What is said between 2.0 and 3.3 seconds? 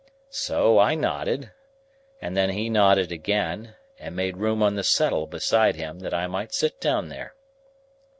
and then he nodded